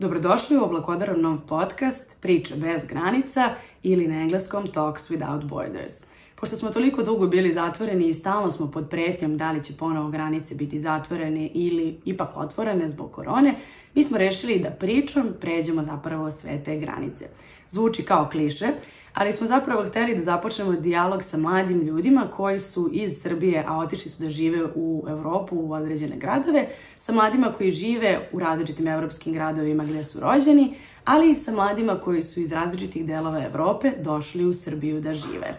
[0.00, 5.92] Dobrodošli u Oblakodarovnov podcast Priče bez granica ili na engleskom Talks Without Borders.
[6.36, 10.10] Pošto smo toliko dugo bili zatvoreni i stalno smo pod pretnjom da li će ponovo
[10.10, 13.54] granice biti zatvorene ili ipak otvorene zbog korone,
[13.94, 17.28] mi smo rešili da pričom pređemo zapravo sve te granice.
[17.68, 18.66] Zvuči kao kliše,
[19.14, 23.78] ali smo zapravo hteli da započnemo dijalog sa mladim ljudima koji su iz Srbije, a
[23.78, 26.68] otišli su da žive u Evropu, u određene gradove,
[26.98, 30.74] sa mladima koji žive u različitim evropskim gradovima gde su rođeni,
[31.04, 35.56] ali i sa mladima koji su iz različitih delova Evrope došli u Srbiju da žive.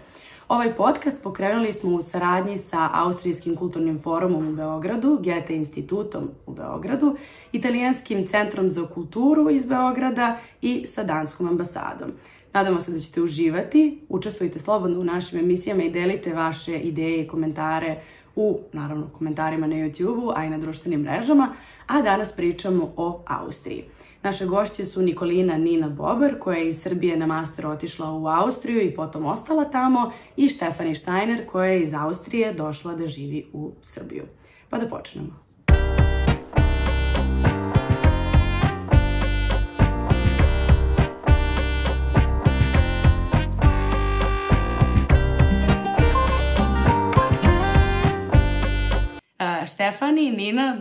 [0.51, 6.53] Ovaj podcast pokrenuli smo u saradnji sa Austrijskim kulturnim forumom u Beogradu, Goethe institutom u
[6.53, 7.15] Beogradu,
[7.51, 12.11] Italijanskim centrom za kulturu iz Beograda i sa Danskom ambasadom.
[12.53, 17.27] Nadamo se da ćete uživati, učestvujte slobodno u našim emisijama i delite vaše ideje i
[17.27, 18.01] komentare
[18.35, 21.53] u, naravno, komentarima na YouTube-u, a i na društvenim mrežama,
[21.87, 23.83] a danas pričamo o Austriji.
[24.23, 28.81] Naše gošće su Nikolina Nina Bober, koja je iz Srbije na master otišla u Austriju
[28.81, 33.71] i potom ostala tamo, i Štefani Steiner, koja je iz Austrije došla da živi u
[33.83, 34.23] Srbiju.
[34.69, 35.40] Pa da počnemo.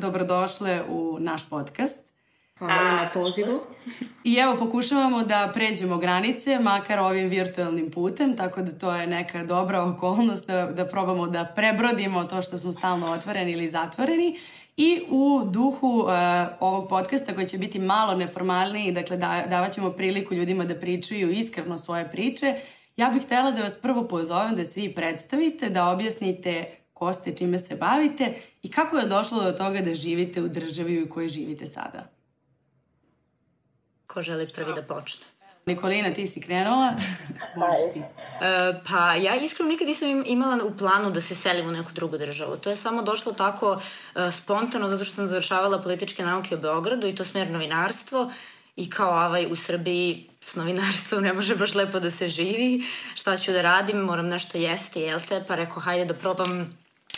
[0.00, 2.00] Dobrodošle u naš podcast.
[2.58, 3.60] Hvala na pozivu.
[4.24, 9.44] I evo, pokušavamo da pređemo granice, makar ovim virtualnim putem, tako da to je neka
[9.44, 14.38] dobra okolnost da, da probamo da prebrodimo to što smo stalno otvoreni ili zatvoreni.
[14.76, 16.08] I u duhu uh,
[16.60, 21.30] ovog podcasta koji će biti malo neformalniji, dakle da, davat ćemo priliku ljudima da pričaju
[21.30, 22.54] iskreno svoje priče,
[22.96, 26.64] ja bih htela da vas prvo pozovem da svi predstavite, da objasnite
[27.00, 31.02] ko ste, čime se bavite i kako je došlo do toga da živite u državi
[31.02, 32.02] u kojoj živite sada?
[34.06, 35.24] Ko želi prvi da počne?
[35.66, 36.92] Nikolina, ti si krenula,
[37.60, 38.00] možeš ti.
[38.00, 42.19] E, pa ja iskreno nikad nisam imala u planu da se selim u neku drugu
[42.19, 42.56] državu.
[42.56, 47.06] To je samo došlo tako e, spontano zato što sam završavala političke nauke u Beogradu
[47.06, 48.30] i to smer novinarstvo
[48.76, 52.84] i kao ovaj u Srbiji s novinarstvom ne može baš lepo da se živi.
[53.14, 55.44] Šta ću da radim, moram nešto jesti, jel te?
[55.48, 56.69] Pa rekao, hajde da probam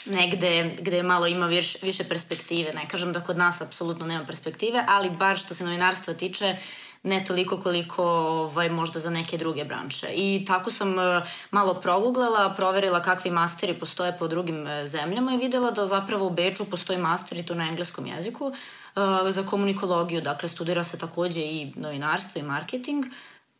[0.06, 2.72] negde gde malo ima više, više perspektive.
[2.72, 6.56] Ne kažem da kod nas apsolutno nema perspektive, ali bar što se novinarstva tiče,
[7.02, 10.06] ne toliko koliko ovaj, možda za neke druge branše.
[10.14, 15.38] I tako sam uh, malo proguglala, proverila kakvi masteri postoje po drugim uh, zemljama i
[15.38, 18.54] videla da zapravo u Beču postoji master i to na engleskom jeziku uh,
[19.30, 20.20] za komunikologiju.
[20.20, 23.04] Dakle, studira se takođe i novinarstvo i marketing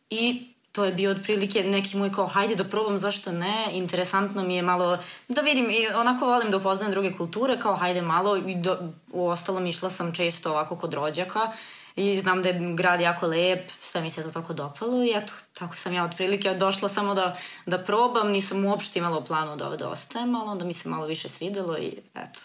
[0.09, 4.55] i to je bio otprilike neki moj kao hajde da probam zašto ne, interesantno mi
[4.55, 4.97] je malo
[5.27, 8.77] da vidim i onako volim da upoznam druge kulture kao hajde malo i do,
[9.11, 11.51] u ostalom išla sam često ovako kod rođaka
[11.95, 15.33] i znam da je grad jako lep, sve mi se to tako dopalo i eto,
[15.53, 19.85] tako sam ja otprilike došla samo da, da probam, nisam uopšte imala planu da ovde
[19.85, 22.39] ostajem, ali onda mi se malo više svidelo i eto.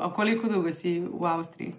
[0.00, 1.74] A koliko dugo si u Austriji?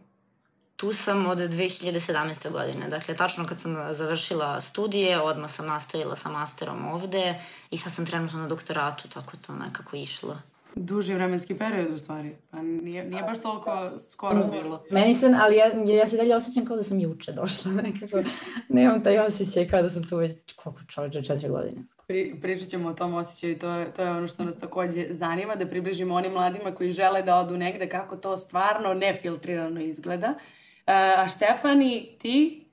[0.78, 2.52] Tu sam od 2017.
[2.52, 7.36] godine, dakle tačno kad sam završila studije, odmah sam nastavila sa masterom ovde
[7.72, 10.38] i sad sam trenutno na doktoratu, tako to nekako išlo.
[10.76, 14.84] Duži vremenski period u stvari, pa nije, nije baš toliko skoro bilo.
[14.92, 15.66] Meni se, ali ja,
[15.98, 18.24] ja se dalje osjećam kao da sam juče došla, nekako,
[18.70, 21.84] nemam taj osjećaj kao da sam tu već, koliko čovječe, četiri godine.
[22.08, 25.56] Pri, pričat ćemo o tom osjećaju, to je, to je ono što nas takođe zanima,
[25.56, 30.28] da približimo onim mladima koji žele da odu negde kako to stvarno nefiltrirano izgleda.
[30.28, 32.64] E, a Štefani, ti?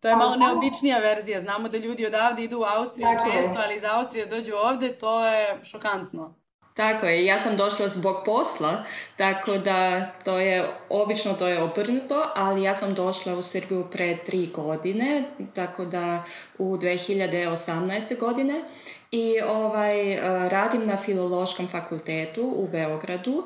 [0.00, 1.40] To je malo neobičnija verzija.
[1.40, 5.26] Znamo da ljudi odavde idu u Austriju često, ali iz Austrije da dođu ovde, to
[5.26, 6.34] je šokantno.
[6.74, 8.84] Tako je, ja sam došla zbog posla,
[9.16, 14.16] tako da to je, obično to je obrnuto, ali ja sam došla u Srbiju pre
[14.16, 15.24] tri godine,
[15.54, 16.22] tako da
[16.58, 18.18] u 2018.
[18.18, 18.62] godine
[19.10, 20.16] i ovaj,
[20.48, 23.44] radim na Filološkom fakultetu u Beogradu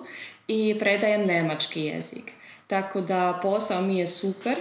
[0.48, 2.32] i predajem nemački jezik.
[2.66, 4.56] Tako da posao mi je super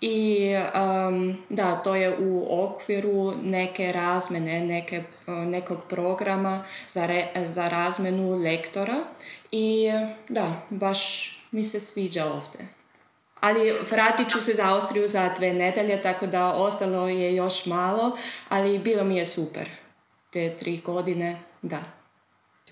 [0.00, 7.68] i um, da, to je u okviru neke razmene, neke, nekog programa za, re, za
[7.68, 9.04] razmenu lektora
[9.50, 9.88] i
[10.28, 12.80] da, baš mi se sviđa ovde.
[13.40, 18.16] Ali vratit ću se za Austriju za dve nedelje, tako da ostalo je još malo,
[18.48, 19.68] ali bilo mi je super.
[20.30, 21.80] Te tri godine, da.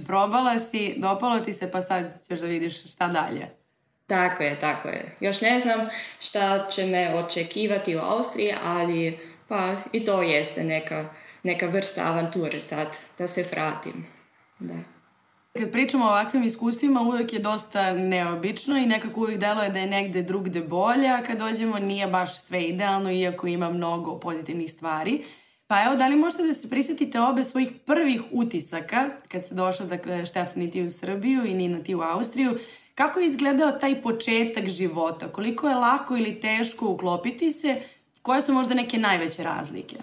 [0.07, 3.58] Probala si, dopalo ti se, pa sad ćeš da vidiš šta dalje.
[4.09, 5.17] Tako je, tako je.
[5.21, 5.89] Još ne znam
[6.21, 9.19] šta će me očekivati u Austriji, ali
[9.49, 11.09] pa i to jeste neka,
[11.43, 12.89] neka vrsta avanture sad,
[13.19, 14.07] da se vratim.
[14.59, 14.75] Da.
[15.53, 19.87] Kad pričamo o ovakvim iskustvima, uvek je dosta neobično i nekako uvek deluje da je
[19.87, 25.25] negde drugde bolje, a kad dođemo nije baš sve idealno, iako ima mnogo pozitivnih stvari.
[25.67, 29.87] Pa evo, da li možete da se prisetite obe svojih prvih utisaka kad se došla,
[29.87, 32.59] dakle, Štefani ti u Srbiju i Nina ti u Austriju,
[32.99, 35.29] kako je izgledao taj početak života?
[35.33, 37.81] Koliko je lako ili teško uklopiti se?
[38.23, 39.97] Koje su možda neke najveće razlike?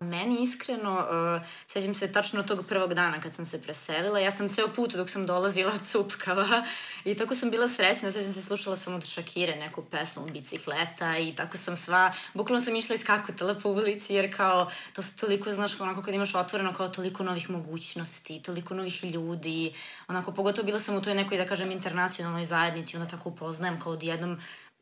[0.00, 4.48] Meni iskreno, uh, sećam se tačno tog prvog dana kad sam se preselila, ja sam
[4.48, 6.64] ceo put dok sam dolazila cupkala
[7.04, 11.34] i tako sam bila srećna, sećam se slušala sam od Šakire neku pesmu bicikleta i
[11.36, 15.80] tako sam sva, bukvalno sam išla iskakutala po ulici jer kao to su toliko, znaš,
[15.80, 19.74] onako kad imaš otvoreno kao toliko novih mogućnosti, toliko novih ljudi,
[20.08, 23.92] onako pogotovo bila sam u toj nekoj, da kažem, internacionalnoj zajednici, onda tako upoznajem kao
[23.92, 24.38] odjednom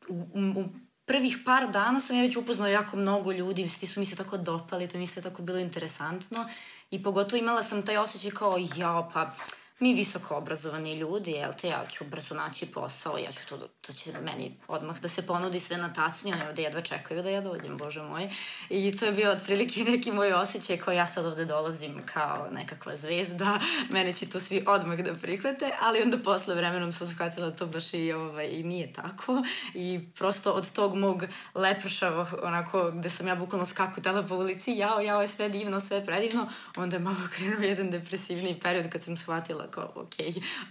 [0.09, 4.01] u, u, u prvih par dana sam ja već upoznala jako mnogo ljudi, svi su
[4.01, 6.49] mi se tako dopali, to mi se tako bilo interesantno
[6.91, 9.35] i pogotovo imala sam taj osjećaj kao, ja, pa
[9.83, 13.93] mi visoko obrazovani ljudi, jel te, ja ću brzo naći posao, ja ću to, to
[13.93, 17.41] će meni odmah da se ponudi sve na tacni, oni ovde jedva čekaju da ja
[17.41, 18.31] dođem, bože moj.
[18.71, 22.97] I to je bio otprilike neki moj osjećaj kao ja sad ovde dolazim kao nekakva
[22.97, 27.57] zvezda, mene će to svi odmah da prihvate, ali onda posle vremenom sam shvatila da
[27.57, 29.43] to baš i, ovaj, i nije tako.
[29.75, 31.25] I prosto od tog mog
[31.55, 36.05] lepršavog, onako, gde sam ja bukvalno skakutala po ulici, jao, jao je sve divno, sve
[36.05, 40.15] predivno, onda je malo krenuo jedan depresivni period kad sam shvatila kao, ok,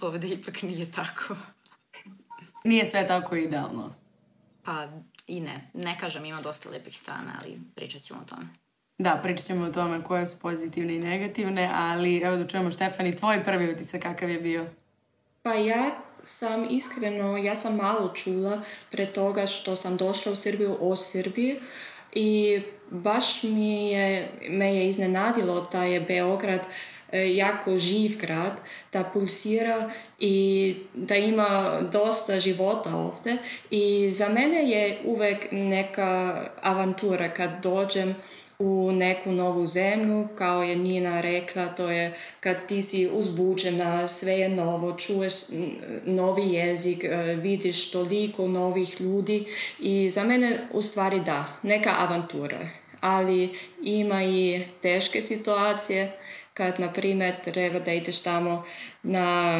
[0.01, 1.35] ovde ipak nije tako.
[2.63, 3.93] Nije sve tako idealno.
[4.63, 4.87] Pa
[5.27, 5.69] i ne.
[5.73, 8.47] Ne kažem, ima dosta lepih strana, ali pričat ćemo o tome.
[8.97, 13.15] Da, pričat ćemo o tome koje su pozitivne i negativne, ali evo da čujemo Štefani,
[13.15, 14.65] tvoj prvi utisak kakav je bio?
[15.43, 15.91] Pa ja
[16.23, 18.61] sam iskreno, ja sam malo čula
[18.91, 21.59] pre toga što sam došla u Srbiju o Srbiji
[22.13, 26.61] i baš mi je, me je iznenadilo da je Beograd
[27.17, 28.53] jako živ grad,
[28.93, 33.37] da pulsira i da ima dosta života ovde
[33.69, 38.15] i za mene je uvek neka avantura kad dođem
[38.61, 44.33] u neku novu zemlju, kao je Nina rekla, to je kad ti si uzbuđena, sve
[44.33, 45.33] je novo, čuješ
[46.05, 49.45] novi jezik, e, vidiš toliko novih ljudi
[49.79, 52.59] i za mene u stvari da, neka avantura.
[52.99, 53.49] Ali
[53.83, 56.11] ima i teške situacije,
[56.53, 58.63] kad na primjer treba da ideš tamo
[59.03, 59.55] na,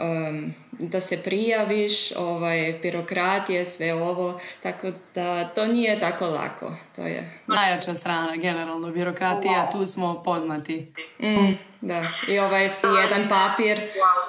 [0.00, 6.72] um, da se prijaviš, ovaj, birokratije, sve ovo, tako da to nije tako lako.
[6.96, 7.40] To je...
[7.46, 10.92] Najjača strana, generalno, birokratija, tu smo poznati.
[11.20, 12.64] Mm, da, i ovaj
[13.02, 13.80] jedan papir.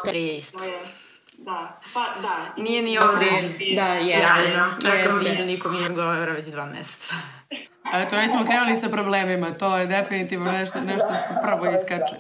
[0.04, 0.60] Prije isto.
[1.48, 2.64] Da, pa da.
[2.64, 3.26] Nije ni ovde.
[3.76, 4.18] Da, je.
[4.18, 4.74] Sjajno.
[4.82, 7.14] Čekam vizu, nikom nije odgovara već dva meseca.
[7.94, 12.16] A to već smo krenuli sa problemima, to je definitivno nešto, nešto što prvo iskače.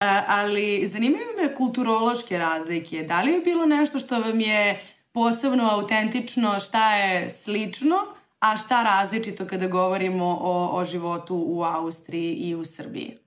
[0.00, 3.02] A, ali zanimaju me kulturološke razlike.
[3.02, 7.96] Da li je bilo nešto što vam je posebno autentično, šta je slično,
[8.38, 13.18] a šta različito kada govorimo o, o životu u Austriji i u Srbiji?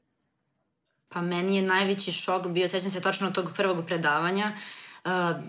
[1.10, 4.87] Pa meni je najveći šok bio, sećam se tačno tog prvog predavanja, uh,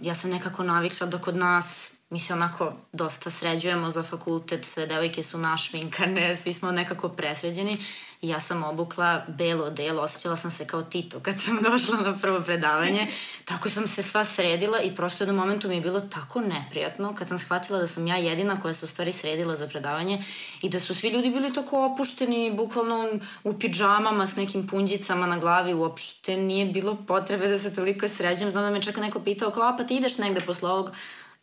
[0.03, 4.87] ja sam nekako navikla da kod nas mi se onako dosta sređujemo za fakultet, sve
[4.87, 7.79] devojke su našminkane, svi smo nekako presređeni
[8.23, 12.41] ja sam obukla belo delo, osjećala sam se kao Tito kad sam došla na prvo
[12.41, 13.07] predavanje,
[13.45, 17.15] tako sam se sva sredila i prosto u jednom momentu mi je bilo tako neprijatno
[17.15, 20.25] kad sam shvatila da sam ja jedina koja se u stvari sredila za predavanje
[20.63, 23.09] i da su svi ljudi bili tako opušteni, bukvalno
[23.45, 28.51] u pidžamama s nekim punđicama na glavi, uopšte nije bilo potrebe da se toliko sređem,
[28.51, 30.91] znam da me čak neko pitao kao, a pa ti ideš negde posle ovog,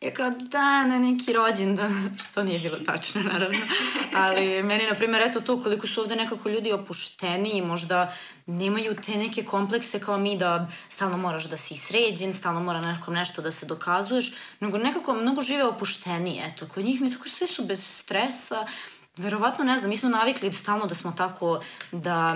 [0.06, 3.60] Ja kao, da, na neki rođendan, što nije bilo tačno, naravno.
[4.14, 8.14] Ali meni, na primjer, eto to, koliko su ovde nekako ljudi opušteni i možda
[8.46, 13.14] nemaju te neke komplekse kao mi da stalno moraš da si sređen, stalno mora nekom
[13.14, 16.68] nešto da se dokazuješ, nego nekako mnogo žive opušteni, eto.
[16.74, 18.68] Kod njih mi tako sve su bez stresa,
[19.18, 22.36] Verovatno, ne znam, mi smo navikli da stalno da smo tako, da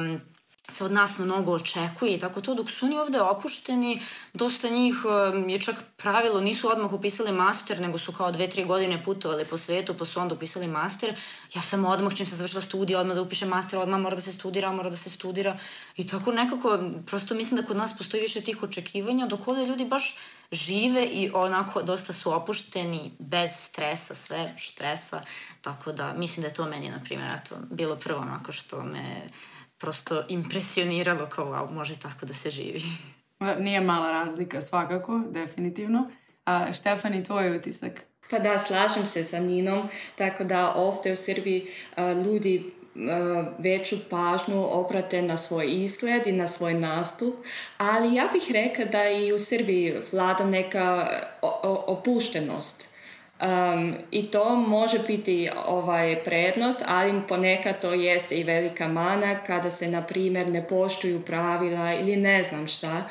[0.72, 4.02] se od nas mnogo očekuje i tako to, dok su oni ovde opušteni,
[4.34, 4.96] dosta njih
[5.48, 9.58] je čak pravilo, nisu odmah upisali master, nego su kao dve, tri godine putovali po
[9.58, 11.16] svetu, pa su onda upisali master.
[11.54, 14.34] Ja sam odmah, čim sam završila studija, odmah da upišem master, odmah mora da se
[14.34, 15.58] studira, mora da se studira.
[15.98, 19.86] I tako nekako, prosto mislim da kod nas postoji više tih očekivanja, dok ovde ljudi
[19.86, 20.18] baš
[20.52, 25.22] žive i onako dosta su opušteni, bez stresa, sve stresa,
[25.62, 29.28] tako da mislim da je to meni, na primjer, eto, bilo prvo onako što me
[29.80, 32.82] prosto impresioniralo kao wow, može tako da se živi.
[33.60, 36.10] Nije mala razlika svakako, definitivno.
[36.46, 38.02] A Štefani, tvoj utisak?
[38.30, 42.72] Pa da, slažem se sa Ninom, tako da ovde u Srbiji a, ljudi
[43.58, 47.36] veću pažnju oprate na svoj izgled i na svoj nastup,
[47.78, 51.08] ali ja bih rekla da i u Srbiji vlada neka
[51.88, 52.89] opuštenost.
[53.42, 59.70] Um, I to može biti ovaj prednost, ali ponekad to jeste i velika mana kada
[59.70, 63.04] se, na primjer, ne poštuju pravila ili ne znam šta.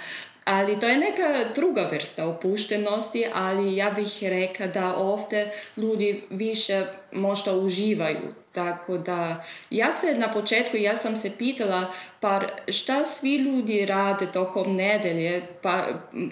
[0.51, 6.87] Ali to je neka druga vrsta opuštenosti, ali ja bih rekla da ovdje ljudi više
[7.13, 8.35] možda uživaju.
[8.53, 14.27] Tako da ja se na početku, ja sam se pitala pa šta svi ljudi rade
[14.27, 15.85] tokom nedelje, pa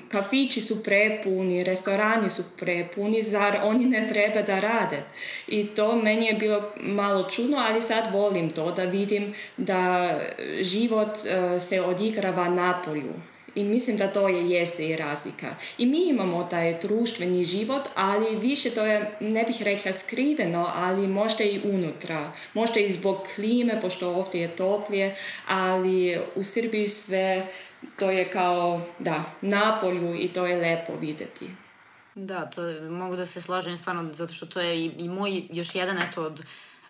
[0.09, 5.03] kafići su prepuni, restorani su prepuni, zar oni ne treba da rade?
[5.47, 10.11] I to meni je bilo malo čudno, ali sad volim to da vidim da
[10.61, 13.15] život uh, se odigrava na polju
[13.57, 15.55] i mislim da to je jeste i razlika.
[15.79, 21.09] I mi imamo taj društveni život, ali više to je, ne bih rekla skriveno, ali
[21.09, 22.33] možda i unutra.
[22.55, 25.17] Možda i zbog klime, pošto ovdje je toplije,
[25.49, 27.47] ali u Srbiji sve
[27.99, 31.51] to je kao, da, napolju i to je lepo videti.
[32.15, 35.75] Da, to mogu da se složim stvarno, zato što to je i, i moj još
[35.75, 36.43] jedan eto od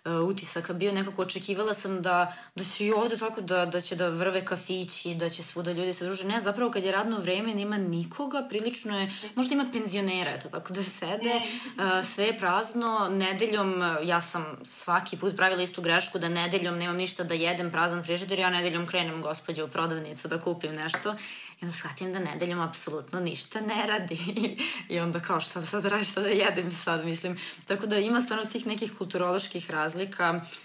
[0.07, 3.95] uh, utisaka bio nekako očekivala sam da, da će i ovde tako da, da će
[3.95, 6.27] da vrve kafići, da će svuda ljudi se druže.
[6.27, 10.73] Ne, zapravo kad je radno vreme nema nikoga, prilično je, možda ima penzionera, eto tako
[10.73, 16.29] da sede, uh, sve je prazno, nedeljom, ja sam svaki put pravila istu grešku da
[16.29, 20.73] nedeljom nemam ništa da jedem, prazan frižider, ja nedeljom krenem gospođe u prodavnicu da kupim
[20.73, 21.15] nešto
[21.61, 24.17] I onda shvatim da nedeljom apsolutno ništa ne radi.
[24.89, 27.37] I onda kao šta da sad radiš, šta da jedem sad, mislim.
[27.65, 29.96] Tako da ima stvarno tih nekih kulturoloških razlika.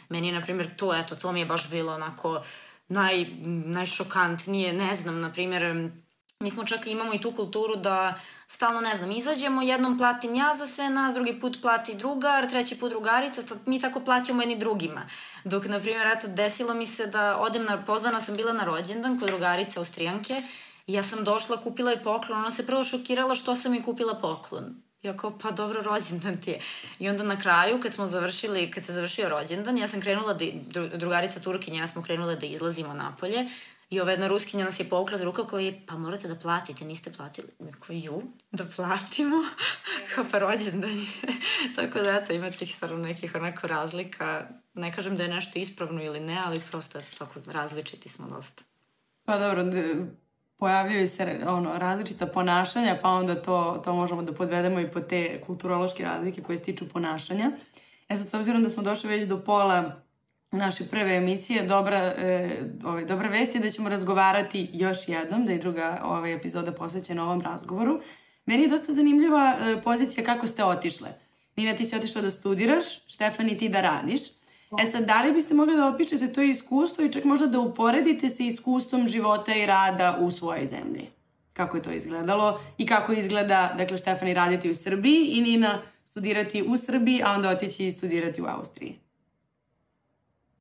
[0.08, 2.42] Meni je, na primjer, to, eto, to mi je baš bilo onako
[2.88, 3.26] naj,
[3.66, 5.90] najšokantnije, ne znam, na primjer,
[6.40, 8.14] mi smo čak imamo i tu kulturu da
[8.46, 12.78] stalno, ne znam, izađemo, jednom platim ja za sve nas, drugi put plati drugar, treći
[12.78, 15.06] put drugarica, sad mi tako plaćamo jedni drugima.
[15.44, 19.18] Dok, na primjer, eto, desilo mi se da odem na, pozvana sam bila na rođendan
[19.18, 20.42] kod drugarice Austrijanke
[20.86, 24.82] ja sam došla, kupila je poklon, ona se prvo šokirala što sam mi kupila poklon.
[25.02, 26.60] Ja kao, pa dobro, rođendan ti je.
[26.98, 30.86] I onda na kraju, kad smo završili, kad se završio rođendan, ja sam krenula da,
[30.96, 33.46] drugarica Turkinja, ja smo krenule da izlazimo napolje
[33.90, 36.84] I ova jedna ruskinja nas je povukla za rukav koja je, pa morate da platite,
[36.84, 37.48] niste platili.
[37.58, 39.36] Mi kao, ju, da platimo?
[40.14, 41.06] kao pa rođendan je.
[41.76, 44.48] Tako da, eto, ima tih stvarno nekih onako razlika.
[44.74, 48.62] Ne kažem da je nešto ispravno ili ne, ali prosto, eto, tako različiti smo dosta.
[49.24, 49.64] Pa dobro,
[50.62, 55.40] pojavljaju se ono, različita ponašanja, pa onda to, to možemo da podvedemo i po te
[55.46, 57.50] kulturološke razlike koje se tiču ponašanja.
[58.08, 60.02] E sad, s obzirom da smo došli već do pola
[60.52, 65.52] naše prve emisije, dobra, e, ovaj, dobra vest je da ćemo razgovarati još jednom, da
[65.52, 68.00] je druga ovaj, epizoda posvećena ovom razgovoru.
[68.46, 71.08] Meni je dosta zanimljiva e, pozicija kako ste otišle.
[71.56, 74.22] Nina, ti si otišla da studiraš, Štefani ti da radiš.
[74.78, 78.28] E sad, da li biste mogli da opišete to iskustvo i čak možda da uporedite
[78.28, 81.10] sa iskustvom života i rada u svojoj zemlji?
[81.52, 86.62] Kako je to izgledalo i kako izgleda, dakle, Štefani raditi u Srbiji i Nina studirati
[86.62, 88.98] u Srbiji, a onda otići i studirati u Austriji?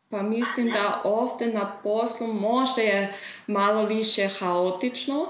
[0.10, 3.14] Pa mislim da ovde na poslu možda je
[3.48, 5.28] malo više haotično,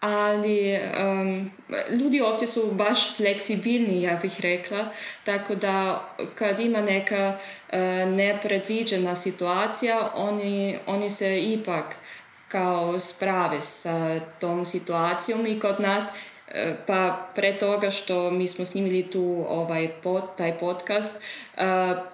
[0.00, 1.50] ali um,
[1.90, 4.84] ljudi ovdje su baš fleksibilni, ja bih rekla,
[5.24, 6.04] tako da
[6.34, 7.78] kad ima neka uh,
[8.08, 11.84] nepredviđena situacija, oni, oni se ipak
[12.48, 16.04] kao sprave sa tom situacijom i kod nas
[16.48, 21.22] e, pa pre toga što mi smo snimili tu ovaj pod, taj podcast,
[21.56, 21.62] uh,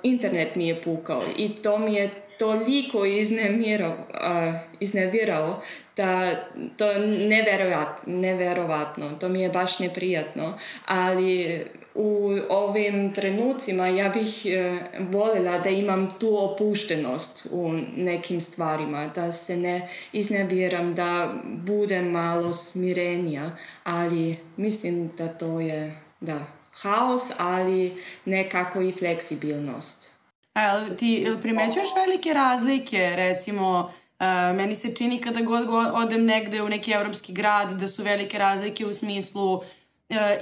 [0.02, 5.62] internet mi je pukao i to mi je toliko iznemirao, uh, iznevirao
[5.96, 6.34] da
[6.76, 11.64] to neverovatno, neverovatno, to mi je baš neprijatno, ali
[11.94, 19.32] u ovim trenucima ja bih e, voljela da imam tu opuštenost u nekim stvarima, da
[19.32, 23.50] se ne izneviram, da budem malo smirenija,
[23.84, 30.15] ali mislim da to je, da, haos, ali nekako i fleksibilnost.
[30.56, 36.62] A ti primećuješ velike razlike, recimo, Uh, meni se čini kada god, god odem negde
[36.62, 39.62] u neki evropski grad da su velike razlike u smislu uh,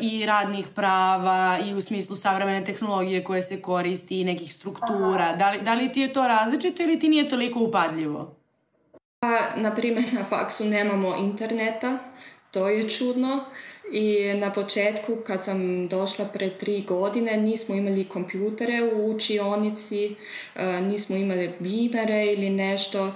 [0.01, 5.33] i radnih prava i u smislu savremene tehnologije koje se koristi i nekih struktura.
[5.37, 8.37] Da li, da li ti je to različito ili ti nije toliko upadljivo?
[9.21, 11.99] Pa, na primjer, na faksu nemamo interneta,
[12.55, 13.45] to je čudno.
[13.93, 20.15] I na početku kad sam došla pre tri godine nismo imali kompjutere u učionici,
[20.81, 23.13] nismo imali bimere ili nešto.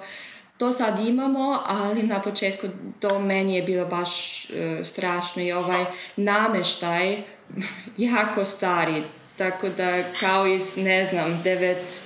[0.59, 2.67] To sad imamo, ali na početku
[3.01, 4.47] to meni je bilo baš
[4.83, 5.85] strašno i ovaj
[6.17, 7.17] nameštaj
[8.13, 9.03] jako stari.
[9.37, 12.03] Tako da kao iz, ne znam, devet,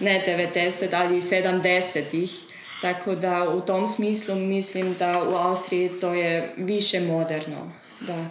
[0.00, 0.24] ne
[0.54, 2.45] 90, ali 70-ih.
[2.80, 7.72] Tako da u tom smislu mislim da u Austriji to je više moderno.
[8.00, 8.30] Da.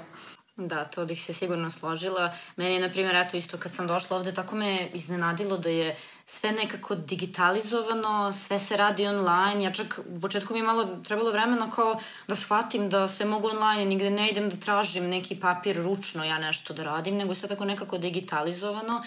[0.57, 2.33] Da, to bih se sigurno složila.
[2.55, 5.95] Meni je, na primjer, eto isto kad sam došla ovde, tako me iznenadilo da je
[6.25, 9.63] sve nekako digitalizovano, sve se radi online.
[9.63, 13.47] Ja čak u početku mi je malo trebalo vremena kao da shvatim da sve mogu
[13.47, 17.35] online, nigde ne idem da tražim neki papir ručno ja nešto da radim, nego je
[17.35, 19.03] sve tako nekako digitalizovano.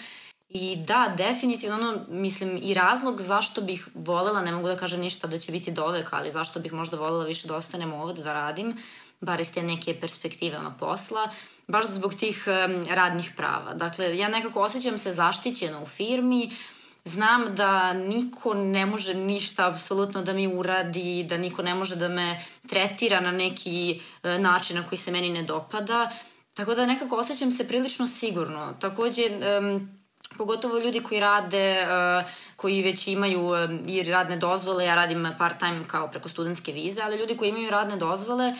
[0.49, 5.27] I da, definitivno, ono, mislim, i razlog zašto bih volela, ne mogu da kažem ništa
[5.27, 8.77] da će biti dovek, ali zašto bih možda volela više da ostanem ovde da radim,
[9.21, 11.29] bar iz te neke perspektive ono posla,
[11.67, 13.73] baš zbog tih um, radnih prava.
[13.73, 16.51] Dakle, ja nekako osjećam se zaštićeno u firmi,
[17.05, 22.07] znam da niko ne može ništa apsolutno da mi uradi, da niko ne može da
[22.07, 26.11] me tretira na neki uh, način na koji se meni ne dopada,
[26.53, 28.73] tako da nekako osjećam se prilično sigurno.
[28.79, 29.23] Takođe,
[29.59, 29.98] um,
[30.37, 31.65] поготово луѓе кои раде
[32.61, 33.51] koji već imaju
[33.87, 37.95] i radne dozvole, ja radim part-time kao preko studentske vize, ali ljudi koji imaju radne
[37.95, 38.53] dozvole,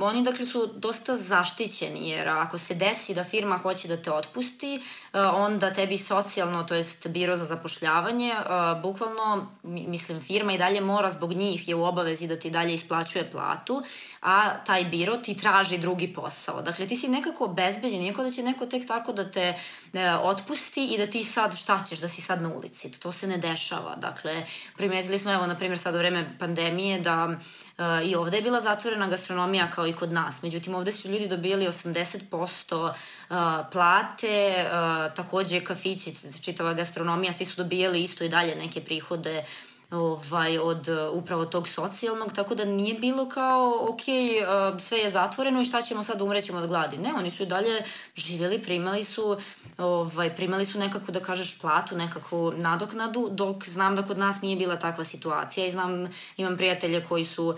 [0.00, 4.82] oni dakle su dosta zaštićeni, jer ako se desi da firma hoće da te otpusti,
[5.12, 8.34] onda tebi socijalno, to jest biro za zapošljavanje,
[8.82, 13.30] bukvalno, mislim, firma i dalje mora zbog njih je u obavezi da ti dalje isplaćuje
[13.30, 13.82] platu,
[14.22, 16.62] a taj biro ti traži drugi posao.
[16.62, 19.54] Dakle, ti si nekako bezbeđen, nijeko da će neko tek tako da te
[19.92, 22.90] e, otpusti i da ti sad šta ćeš, da si sad na ulici.
[22.90, 23.96] To se ne dešava.
[23.96, 24.46] Dakle,
[24.76, 27.38] primetili smo, evo, na primjer, sad u vreme pandemije da
[27.78, 30.42] Uh, I ovde je bila zatvorena gastronomija kao i kod nas.
[30.42, 33.36] Međutim, ovde su ljudi dobili 80% uh,
[33.72, 39.44] plate, uh, takođe kafići, čitava gastronomija, svi su dobijali isto i dalje neke prihode
[39.90, 45.60] ovaj, od upravo tog socijalnog, tako da nije bilo kao, ok, uh, sve je zatvoreno
[45.60, 46.96] i šta ćemo sad, umrećemo od gladi.
[46.96, 47.82] Ne, oni su i dalje
[48.14, 49.36] živjeli, primali su,
[49.78, 54.56] ovaj, primali su nekako, da kažeš, platu, nekakvu nadoknadu, dok znam da kod nas nije
[54.56, 57.56] bila takva situacija i znam, imam prijatelje koji su uh,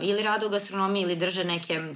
[0.00, 1.94] ili rade u gastronomiji ili drže neke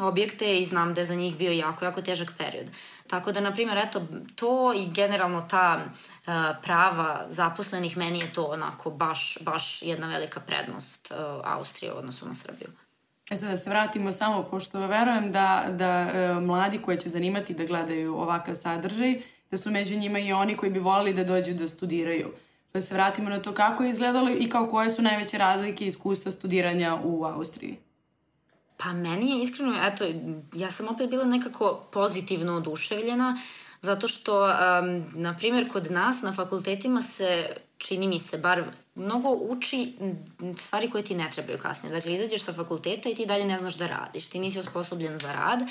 [0.00, 2.66] objekte i znam da je za njih bio jako, jako težak period.
[3.06, 4.02] Tako da, na primjer, eto,
[4.34, 10.40] to i generalno ta uh, prava zaposlenih, meni je to onako baš, baš jedna velika
[10.40, 12.68] prednost uh, Austrije u odnosu na Srbiju.
[13.30, 17.54] E sad da se vratimo samo, pošto verujem da, da uh, mladi koji će zanimati
[17.54, 19.20] da gledaju ovakav sadržaj,
[19.50, 22.32] da su među njima i oni koji bi volili da dođu da studiraju.
[22.72, 26.32] Da se vratimo na to kako je izgledalo i kao koje su najveće razlike iskustva
[26.32, 27.78] studiranja u Austriji.
[28.76, 30.04] Pa meni je iskreno, eto,
[30.54, 33.40] ja sam opet bila nekako pozitivno oduševljena,
[33.82, 38.62] zato što, um, na primjer, kod nas na fakultetima se, čini mi se, bar
[38.94, 39.92] mnogo uči
[40.56, 41.94] stvari koje ti ne trebaju kasnije.
[41.94, 45.32] Dakle, izađeš sa fakulteta i ti dalje ne znaš da radiš, ti nisi osposobljen za
[45.32, 45.62] rad,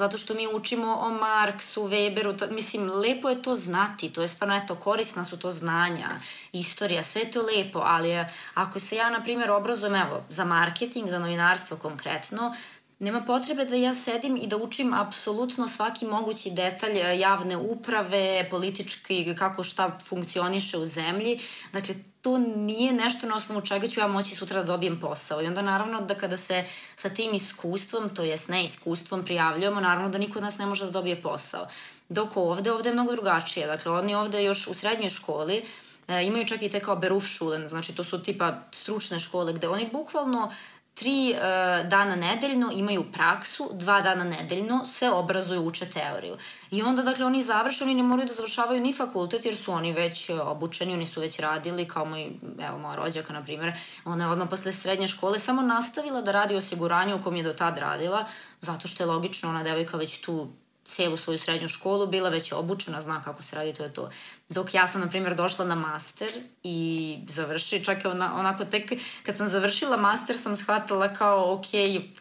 [0.00, 4.28] zato što mi učimo o Marksu, Weberu, to, mislim, lepo je to znati, to je
[4.28, 6.08] stvarno, eto, korisna su to znanja,
[6.52, 11.18] istorija, sve to lepo, ali ako se ja, na primjer, obrazujem, evo, za marketing, za
[11.18, 12.54] novinarstvo konkretno,
[13.00, 18.48] Nema potrebe da ja sedim i da učim apsolutno svaki mogući detalj e, javne uprave,
[18.50, 21.40] politički, kako šta funkcioniše u zemlji.
[21.72, 25.42] Dakle, to nije nešto na osnovu čega ću ja moći sutra da dobijem posao.
[25.42, 26.64] I onda naravno da kada se
[26.96, 30.84] sa tim iskustvom, to jest ne iskustvom, prijavljujemo, naravno da niko od nas ne može
[30.84, 31.66] da dobije posao.
[32.08, 33.66] Dok ovde, ovde je mnogo drugačije.
[33.66, 35.64] Dakle, oni ovde još u srednjoj školi
[36.08, 39.88] e, imaju čak i te kao Berufschulen, znači to su tipa stručne škole gde oni
[39.92, 40.52] bukvalno
[40.94, 46.36] tri uh, dana nedeljno imaju praksu, dva dana nedeljno se obrazuju, uče teoriju.
[46.70, 49.92] I onda, dakle, oni završe, oni ne moraju da završavaju ni fakultet, jer su oni
[49.92, 53.72] već e, obučeni, oni su već radili, kao moj, evo, moja rođaka, na primjer,
[54.04, 57.52] ona je odmah posle srednje škole samo nastavila da radi osiguranju u kom je do
[57.52, 58.24] tad radila,
[58.60, 60.48] zato što je logično, ona devojka već tu
[60.84, 64.10] celu svoju srednju školu, bila već obučena, zna kako se radi, to je to.
[64.48, 66.28] Dok ja sam, na primjer, došla na master
[66.62, 71.66] i završi, čak je ona, onako tek kad sam završila master sam shvatila kao, ok,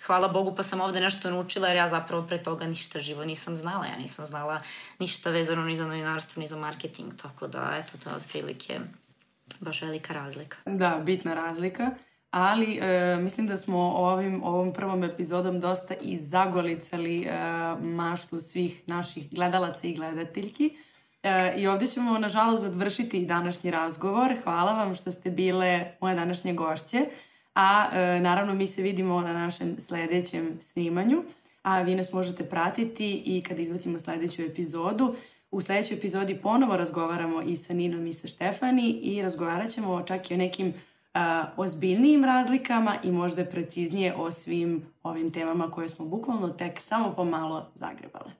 [0.06, 3.56] hvala Bogu pa sam ovde nešto naučila jer ja zapravo pre toga ništa živo nisam
[3.56, 4.62] znala, ja nisam znala
[5.00, 8.80] ništa vezano ni za novinarstvo, ni za marketing, tako da, eto, to je otprilike
[9.60, 10.58] baš velika razlika.
[10.66, 11.92] Da, bitna razlika
[12.32, 17.32] ali e, mislim da smo ovim, ovom prvom epizodom dosta i zagolicali e,
[17.82, 20.78] maštu svih naših gledalaca i gledateljki.
[21.24, 24.36] E, I ovde ćemo, nažalost, završiti današnji razgovor.
[24.44, 27.06] Hvala vam što ste bile moje današnje gošće.
[27.56, 31.24] A e, naravno mi se vidimo na našem sledećem snimanju.
[31.64, 35.16] A vi nas možete pratiti i kada izbacimo sledeću epizodu.
[35.52, 40.32] U sledećoj epizodi ponovo razgovaramo i sa Ninom i sa Štefani i razgovarat ćemo čak
[40.32, 40.74] i o nekim
[41.58, 47.66] ozbiljnijim razlikama i možda preciznije o svim ovim temama koje smo bukvalno tek samo pomalo
[47.76, 48.32] zagrebale.